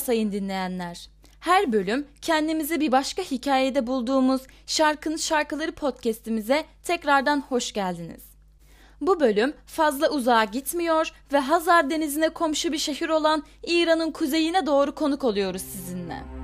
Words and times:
Sayın 0.00 0.32
dinleyenler. 0.32 1.08
Her 1.40 1.72
bölüm 1.72 2.06
kendimizi 2.22 2.80
bir 2.80 2.92
başka 2.92 3.22
hikayede 3.22 3.86
bulduğumuz 3.86 4.42
Şarkın 4.66 5.16
Şarkıları 5.16 5.72
podcast'imize 5.72 6.64
tekrardan 6.82 7.40
hoş 7.48 7.72
geldiniz. 7.72 8.22
Bu 9.00 9.20
bölüm 9.20 9.52
fazla 9.66 10.10
uzağa 10.10 10.44
gitmiyor 10.44 11.12
ve 11.32 11.38
Hazar 11.38 11.90
Denizi'ne 11.90 12.28
komşu 12.28 12.72
bir 12.72 12.78
şehir 12.78 13.08
olan 13.08 13.42
İran'ın 13.66 14.10
kuzeyine 14.10 14.66
doğru 14.66 14.94
konuk 14.94 15.24
oluyoruz 15.24 15.62
sizinle. 15.62 16.39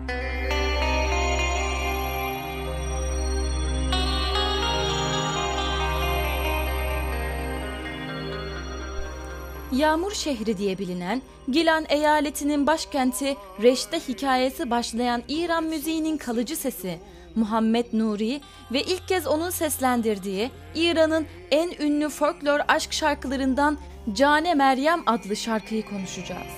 Yağmur 9.73 10.12
şehri 10.12 10.59
diye 10.59 10.79
bilinen 10.79 11.23
Gilan 11.48 11.84
eyaletinin 11.88 12.66
başkenti 12.66 13.37
Reş'te 13.62 14.01
hikayesi 14.09 14.70
başlayan 14.70 15.23
İran 15.29 15.65
müziğinin 15.65 16.16
kalıcı 16.16 16.56
sesi 16.56 16.98
Muhammed 17.34 17.87
Nuri 17.92 18.41
ve 18.73 18.83
ilk 18.83 19.09
kez 19.09 19.27
onun 19.27 19.51
seslendirdiği 19.51 20.51
İran'ın 20.75 21.27
en 21.51 21.70
ünlü 21.80 22.09
folklor 22.09 22.61
aşk 22.69 22.92
şarkılarından 22.92 23.79
Cane 24.12 24.55
Meryem 24.55 25.02
adlı 25.06 25.37
şarkıyı 25.37 25.84
konuşacağız. 25.87 26.53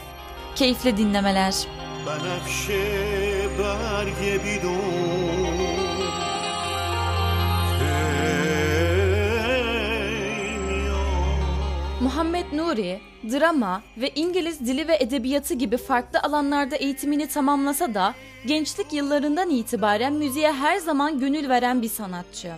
Keyifli 0.54 0.96
dinlemeler. 0.96 1.54
Muhammed 12.18 12.52
Nuri, 12.52 13.00
drama 13.30 13.82
ve 13.96 14.10
İngiliz 14.14 14.60
dili 14.60 14.88
ve 14.88 14.96
edebiyatı 15.00 15.54
gibi 15.54 15.76
farklı 15.76 16.20
alanlarda 16.20 16.76
eğitimini 16.76 17.28
tamamlasa 17.28 17.94
da 17.94 18.14
gençlik 18.46 18.92
yıllarından 18.92 19.50
itibaren 19.50 20.12
müziğe 20.12 20.52
her 20.52 20.76
zaman 20.76 21.18
gönül 21.20 21.48
veren 21.48 21.82
bir 21.82 21.88
sanatçı. 21.88 22.52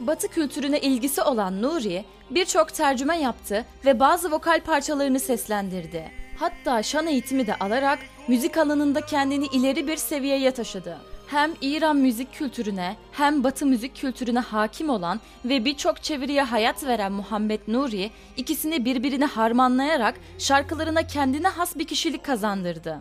Batı 0.00 0.28
kültürüne 0.28 0.80
ilgisi 0.80 1.22
olan 1.22 1.62
Nuri 1.62 2.04
birçok 2.30 2.74
tercüme 2.74 3.18
yaptı 3.20 3.64
ve 3.84 4.00
bazı 4.00 4.30
vokal 4.30 4.60
parçalarını 4.60 5.20
seslendirdi. 5.20 6.10
Hatta 6.38 6.82
şan 6.82 7.06
eğitimi 7.06 7.46
de 7.46 7.54
alarak 7.54 7.98
müzik 8.28 8.56
alanında 8.56 9.00
kendini 9.00 9.46
ileri 9.46 9.88
bir 9.88 9.96
seviyeye 9.96 10.50
taşıdı 10.50 10.98
hem 11.30 11.50
İran 11.60 11.96
müzik 11.96 12.34
kültürüne 12.34 12.96
hem 13.12 13.44
Batı 13.44 13.66
müzik 13.66 13.96
kültürüne 13.96 14.38
hakim 14.38 14.90
olan 14.90 15.20
ve 15.44 15.64
birçok 15.64 16.02
çeviriye 16.02 16.42
hayat 16.42 16.84
veren 16.84 17.12
Muhammed 17.12 17.60
Nuri 17.68 18.10
ikisini 18.36 18.84
birbirine 18.84 19.24
harmanlayarak 19.24 20.14
şarkılarına 20.38 21.06
kendine 21.06 21.48
has 21.48 21.76
bir 21.76 21.86
kişilik 21.86 22.24
kazandırdı. 22.24 23.00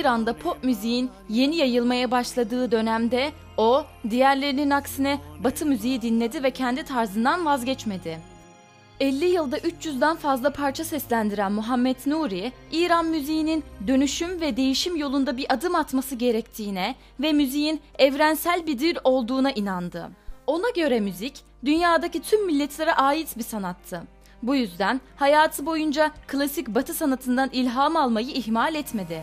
İran'da 0.00 0.32
pop 0.32 0.64
müziğin 0.64 1.10
yeni 1.28 1.56
yayılmaya 1.56 2.10
başladığı 2.10 2.70
dönemde 2.70 3.32
o 3.56 3.84
diğerlerinin 4.10 4.70
aksine 4.70 5.20
Batı 5.44 5.66
müziği 5.66 6.02
dinledi 6.02 6.42
ve 6.42 6.50
kendi 6.50 6.82
tarzından 6.84 7.46
vazgeçmedi. 7.46 8.18
50 9.00 9.24
yılda 9.24 9.58
300'den 9.58 10.16
fazla 10.16 10.52
parça 10.52 10.84
seslendiren 10.84 11.52
Muhammed 11.52 11.96
Nuri, 12.06 12.52
İran 12.72 13.06
müziğinin 13.06 13.64
dönüşüm 13.86 14.40
ve 14.40 14.56
değişim 14.56 14.96
yolunda 14.96 15.36
bir 15.36 15.52
adım 15.54 15.74
atması 15.74 16.14
gerektiğine 16.14 16.94
ve 17.20 17.32
müziğin 17.32 17.80
evrensel 17.98 18.66
bir 18.66 18.78
dil 18.78 18.96
olduğuna 19.04 19.50
inandı. 19.50 20.10
Ona 20.46 20.70
göre 20.76 21.00
müzik, 21.00 21.40
dünyadaki 21.64 22.22
tüm 22.22 22.46
milletlere 22.46 22.92
ait 22.92 23.38
bir 23.38 23.42
sanattı. 23.42 24.02
Bu 24.42 24.56
yüzden 24.56 25.00
hayatı 25.16 25.66
boyunca 25.66 26.10
klasik 26.26 26.68
batı 26.68 26.94
sanatından 26.94 27.50
ilham 27.52 27.96
almayı 27.96 28.28
ihmal 28.28 28.74
etmedi. 28.74 29.22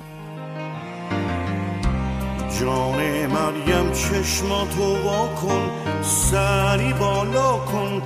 جان 2.59 3.25
مریم 3.25 3.91
چشماتو 3.91 4.97
وا 5.03 5.27
کن 5.27 5.69
سری 6.01 6.93
بالا 6.93 7.57
کن. 7.57 8.01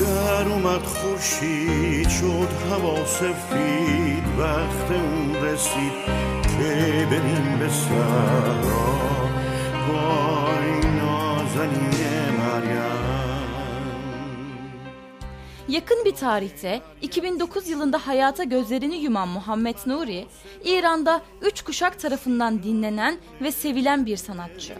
در 0.00 0.48
اومد 0.48 0.82
خورشید 0.82 2.08
شد 2.08 2.48
هوا 2.70 3.04
سفید 3.04 4.24
وقت 4.38 4.90
اون 4.90 5.34
رسید 5.42 5.92
که 6.42 7.06
بریم 7.10 7.58
به 7.58 7.68
سرا. 7.68 8.90
وای 9.88 10.90
نازنین 10.96 12.30
مریم. 12.38 12.99
Yakın 15.70 16.04
bir 16.04 16.14
tarihte 16.14 16.80
2009 17.02 17.68
yılında 17.68 18.06
hayata 18.06 18.44
gözlerini 18.44 18.96
yuman 18.96 19.28
Muhammed 19.28 19.76
Nuri, 19.86 20.26
İran'da 20.64 21.22
üç 21.42 21.62
kuşak 21.62 22.00
tarafından 22.00 22.62
dinlenen 22.62 23.18
ve 23.40 23.52
sevilen 23.52 24.06
bir 24.06 24.16
sanatçı. 24.16 24.74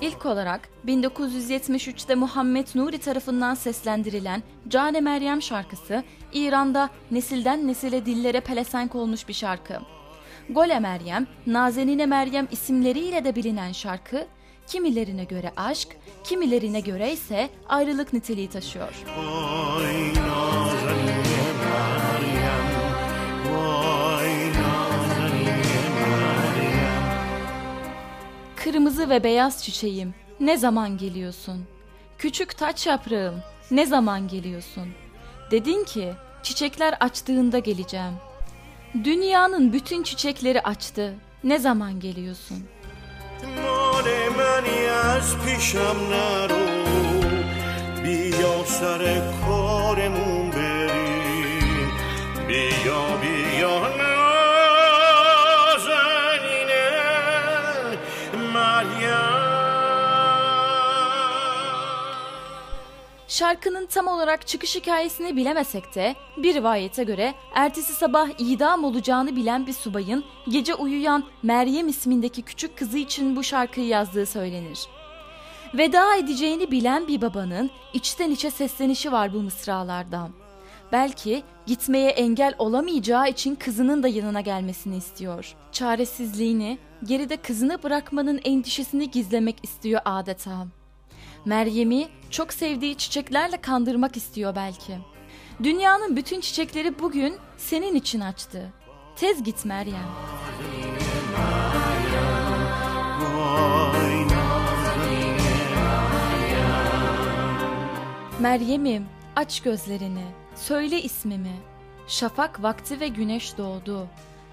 İlk 0.00 0.26
olarak 0.26 0.68
1973'te 0.86 2.14
Muhammed 2.14 2.66
Nuri 2.74 2.98
tarafından 2.98 3.54
seslendirilen 3.54 4.42
Cane 4.68 5.00
Meryem 5.00 5.42
şarkısı 5.42 6.04
İran'da 6.32 6.90
nesilden 7.10 7.66
nesile 7.68 8.06
dillere 8.06 8.40
pelesenk 8.40 8.94
olmuş 8.94 9.28
bir 9.28 9.34
şarkı. 9.34 9.78
Gole 10.50 10.80
Meryem, 10.80 11.26
Nazenine 11.46 12.06
Meryem 12.06 12.48
isimleriyle 12.50 13.24
de 13.24 13.36
bilinen 13.36 13.72
şarkı 13.72 14.26
Kimilerine 14.66 15.24
göre 15.24 15.52
aşk, 15.56 15.88
kimilerine 16.24 16.80
göre 16.80 17.12
ise 17.12 17.50
ayrılık 17.68 18.12
niteliği 18.12 18.48
taşıyor. 18.48 19.04
Kırmızı 28.56 29.10
ve 29.10 29.24
beyaz 29.24 29.64
çiçeğim, 29.64 30.14
ne 30.40 30.56
zaman 30.56 30.98
geliyorsun? 30.98 31.64
Küçük 32.18 32.58
taç 32.58 32.86
yaprağım, 32.86 33.42
ne 33.70 33.86
zaman 33.86 34.28
geliyorsun? 34.28 34.88
Dedin 35.50 35.84
ki, 35.84 36.12
çiçekler 36.42 36.96
açtığında 37.00 37.58
geleceğim. 37.58 38.14
Dünyanın 39.04 39.72
bütün 39.72 40.02
çiçekleri 40.02 40.60
açtı, 40.60 41.14
ne 41.44 41.58
zaman 41.58 42.00
geliyorsun?'' 42.00 42.73
مال 45.23 45.23
منی 45.23 45.23
از 45.23 45.37
پیشم 45.37 45.95
نرو 46.11 46.65
بیا 48.03 48.63
سر 48.65 49.21
کارمون 49.45 50.49
بریم 50.49 51.91
بیا 52.47 53.17
بیا 53.21 53.79
نازنینه 53.97 54.65
مریم 58.53 59.39
Şarkının 63.27 63.85
tam 63.85 64.07
olarak 64.07 64.47
çıkış 64.47 64.75
hikayesini 64.75 65.35
bilemesek 65.35 65.95
de 65.95 66.15
bir 66.37 66.53
rivayete 66.53 67.03
göre 67.03 67.33
ertesi 67.53 67.93
sabah 67.93 68.29
idam 68.37 68.83
olacağını 68.83 69.35
bilen 69.35 69.67
bir 69.67 69.73
subayın 69.73 70.25
gece 70.49 70.75
uyuyan 70.75 71.23
Meryem 71.43 71.87
ismindeki 71.87 72.41
küçük 72.41 72.77
kızı 72.77 72.97
için 72.97 73.35
bu 73.35 73.43
şarkıyı 73.43 73.87
yazdığı 73.87 74.25
söylenir. 74.25 74.79
Veda 75.74 76.16
edeceğini 76.16 76.70
bilen 76.70 77.08
bir 77.08 77.20
babanın 77.20 77.70
içten 77.92 78.30
içe 78.30 78.50
seslenişi 78.50 79.12
var 79.12 79.34
bu 79.34 79.42
mısralarda. 79.42 80.28
Belki 80.92 81.42
gitmeye 81.66 82.10
engel 82.10 82.54
olamayacağı 82.58 83.28
için 83.28 83.54
kızının 83.54 84.02
da 84.02 84.08
yanına 84.08 84.40
gelmesini 84.40 84.96
istiyor. 84.96 85.54
Çaresizliğini, 85.72 86.78
geride 87.04 87.36
kızını 87.36 87.82
bırakmanın 87.82 88.40
endişesini 88.44 89.10
gizlemek 89.10 89.56
istiyor 89.62 90.00
adeta. 90.04 90.66
Meryem'i 91.44 92.08
çok 92.30 92.52
sevdiği 92.52 92.94
çiçeklerle 92.94 93.56
kandırmak 93.56 94.16
istiyor 94.16 94.56
belki. 94.56 94.98
Dünyanın 95.62 96.16
bütün 96.16 96.40
çiçekleri 96.40 96.98
bugün 96.98 97.36
senin 97.56 97.94
için 97.94 98.20
açtı. 98.20 98.72
Tez 99.16 99.42
git 99.42 99.64
Meryem. 99.64 100.08
Meryem'im 108.44 109.06
aç 109.36 109.60
gözlerini, 109.60 110.24
söyle 110.54 111.02
ismimi. 111.02 111.56
Şafak 112.06 112.62
vakti 112.62 113.00
ve 113.00 113.08
güneş 113.08 113.58
doğdu. 113.58 114.06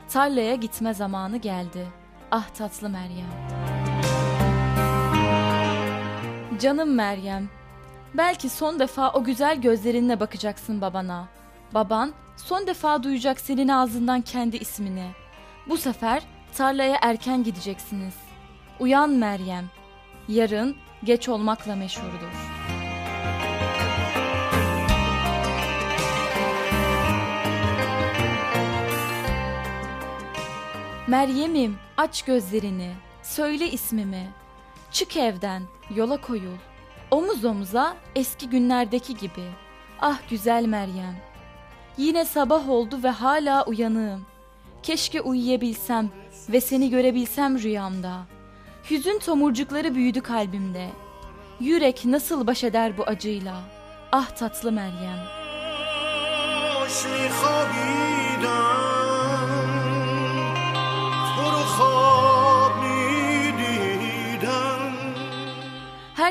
Tarlaya 0.10 0.56
gitme 0.56 0.94
zamanı 0.94 1.38
geldi. 1.38 1.88
Ah 2.32 2.50
tatlı 2.50 2.90
Meryem. 2.90 3.32
Canım 6.62 6.94
Meryem, 6.96 7.50
belki 8.14 8.50
son 8.50 8.80
defa 8.80 9.12
o 9.12 9.24
güzel 9.24 9.62
gözlerinle 9.62 10.20
bakacaksın 10.20 10.82
babana. 10.82 11.28
Baban 11.74 12.14
son 12.38 12.68
defa 12.68 13.04
duyacak 13.04 13.40
senin 13.40 13.68
ağzından 13.68 14.22
kendi 14.22 14.58
ismini. 14.58 15.12
Bu 15.70 15.78
sefer 15.78 16.24
tarlaya 16.58 16.98
erken 17.02 17.44
gideceksiniz. 17.44 18.16
Uyan 18.80 19.10
Meryem. 19.10 19.66
Yarın 20.28 20.76
geç 21.04 21.30
olmakla 21.30 21.76
meşhurdur. 21.76 22.51
Meryem'im 31.12 31.78
aç 31.98 32.22
gözlerini, 32.22 32.94
söyle 33.24 33.72
ismimi. 33.72 34.30
Çık 34.92 35.18
evden, 35.18 35.64
yola 35.96 36.22
koyul. 36.22 36.58
Omuz 37.12 37.46
omuza 37.46 37.96
eski 38.16 38.50
günlerdeki 38.50 39.18
gibi. 39.18 39.52
Ah 40.02 40.20
güzel 40.30 40.66
Meryem. 40.66 41.16
Yine 41.98 42.26
sabah 42.26 42.70
oldu 42.70 43.00
ve 43.04 43.10
hala 43.10 43.66
uyanığım. 43.66 44.26
Keşke 44.84 45.22
uyuyabilsem 45.22 46.10
ve 46.50 46.62
seni 46.62 46.90
görebilsem 46.90 47.60
rüyamda. 47.60 48.22
Hüzün 48.90 49.20
tomurcukları 49.20 49.96
büyüdü 49.96 50.22
kalbimde. 50.22 50.90
Yürek 51.60 52.06
nasıl 52.06 52.48
baş 52.48 52.64
eder 52.64 52.98
bu 52.98 53.04
acıyla? 53.04 53.62
Ah 54.12 54.30
tatlı 54.30 54.72
Meryem. 54.72 55.20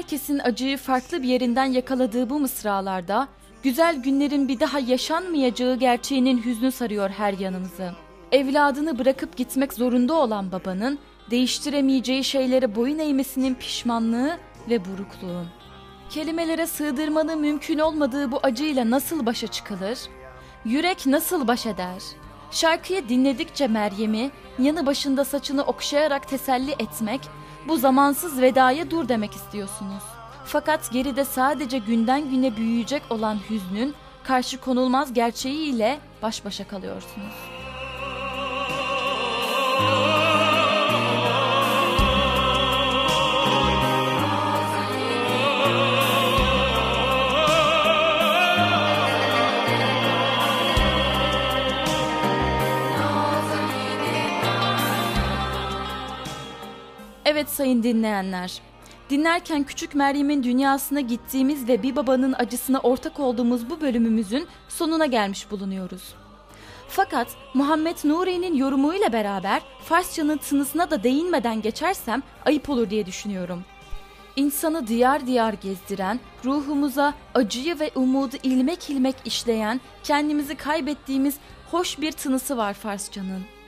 Herkesin 0.00 0.38
acıyı 0.38 0.78
farklı 0.78 1.22
bir 1.22 1.28
yerinden 1.28 1.64
yakaladığı 1.64 2.30
bu 2.30 2.40
mısralarda 2.40 3.28
güzel 3.62 4.02
günlerin 4.02 4.48
bir 4.48 4.60
daha 4.60 4.78
yaşanmayacağı 4.78 5.76
gerçeğinin 5.76 6.44
hüznü 6.44 6.72
sarıyor 6.72 7.10
her 7.10 7.32
yanımızı. 7.32 7.92
Evladını 8.32 8.98
bırakıp 8.98 9.36
gitmek 9.36 9.72
zorunda 9.72 10.14
olan 10.14 10.52
babanın 10.52 10.98
değiştiremeyeceği 11.30 12.24
şeylere 12.24 12.74
boyun 12.74 12.98
eğmesinin 12.98 13.54
pişmanlığı 13.54 14.38
ve 14.70 14.84
burukluğu. 14.84 15.44
Kelimelere 16.10 16.66
sığdırmanın 16.66 17.40
mümkün 17.40 17.78
olmadığı 17.78 18.32
bu 18.32 18.40
acıyla 18.42 18.90
nasıl 18.90 19.26
başa 19.26 19.46
çıkılır? 19.46 19.98
Yürek 20.64 21.06
nasıl 21.06 21.48
baş 21.48 21.66
eder? 21.66 22.02
Şarkıyı 22.50 23.08
dinledikçe 23.08 23.66
Meryem'i 23.66 24.30
yanı 24.58 24.86
başında 24.86 25.24
saçını 25.24 25.62
okşayarak 25.62 26.28
teselli 26.28 26.70
etmek, 26.70 27.20
bu 27.68 27.76
zamansız 27.76 28.40
vedaya 28.40 28.90
dur 28.90 29.08
demek 29.08 29.34
istiyorsunuz. 29.34 30.02
Fakat 30.44 30.92
geride 30.92 31.24
sadece 31.24 31.78
günden 31.78 32.30
güne 32.30 32.56
büyüyecek 32.56 33.02
olan 33.10 33.38
hüznün 33.50 33.94
karşı 34.24 34.60
konulmaz 34.60 35.12
gerçeğiyle 35.12 35.98
baş 36.22 36.44
başa 36.44 36.68
kalıyorsunuz. 36.68 37.34
Sayın 57.50 57.82
dinleyenler. 57.82 58.60
Dinlerken 59.10 59.64
küçük 59.64 59.94
Meryem'in 59.94 60.42
dünyasına 60.42 61.00
gittiğimiz 61.00 61.68
ve 61.68 61.82
bir 61.82 61.96
babanın 61.96 62.34
acısına 62.38 62.78
ortak 62.78 63.20
olduğumuz 63.20 63.70
bu 63.70 63.80
bölümümüzün 63.80 64.46
sonuna 64.68 65.06
gelmiş 65.06 65.50
bulunuyoruz. 65.50 66.14
Fakat 66.88 67.28
Muhammed 67.54 67.96
Nuri'nin 68.04 68.54
yorumuyla 68.54 69.12
beraber 69.12 69.62
Farsçanın 69.84 70.36
tınısına 70.36 70.90
da 70.90 71.02
değinmeden 71.02 71.62
geçersem 71.62 72.22
ayıp 72.46 72.70
olur 72.70 72.90
diye 72.90 73.06
düşünüyorum. 73.06 73.64
İnsanı 74.36 74.86
diyar 74.86 75.26
diyar 75.26 75.52
gezdiren, 75.52 76.20
ruhumuza 76.44 77.14
acıyı 77.34 77.80
ve 77.80 77.90
umudu 77.94 78.36
ilmek 78.42 78.90
ilmek 78.90 79.16
işleyen, 79.24 79.80
kendimizi 80.04 80.54
kaybettiğimiz 80.54 81.36
hoş 81.70 82.00
bir 82.00 82.12
tınısı 82.12 82.56
var 82.56 82.74
Farsçanın. 82.74 83.59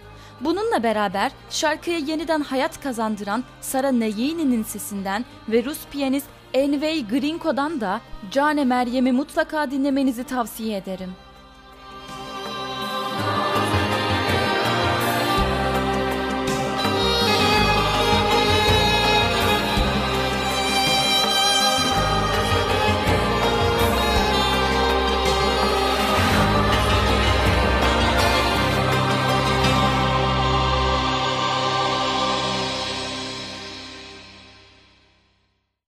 Bununla 0.45 0.83
beraber 0.83 1.33
şarkıya 1.51 1.99
yeniden 1.99 2.41
hayat 2.41 2.81
kazandıran 2.81 3.45
Sara 3.61 3.93
Neyini'nin 3.93 4.63
sesinden 4.63 5.25
ve 5.49 5.65
Rus 5.65 5.79
piyanist 5.93 6.27
Envey 6.55 7.07
Grinko'dan 7.07 7.81
da 7.81 8.01
Cane 8.31 8.65
Meryem'i 8.65 9.13
mutlaka 9.13 9.71
dinlemenizi 9.71 10.25
tavsiye 10.25 10.77
ederim. 10.77 11.13